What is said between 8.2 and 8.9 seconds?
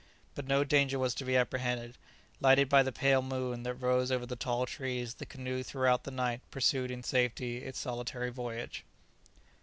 voyage.